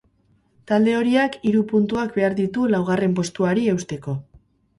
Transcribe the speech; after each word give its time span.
Talde 0.69 0.95
horiak 1.01 1.37
hiru 1.49 1.61
puntuak 1.73 2.15
behar 2.21 2.37
ditu 2.41 2.65
laugarren 2.73 3.15
postuari 3.21 3.69
eusteko. 3.77 4.19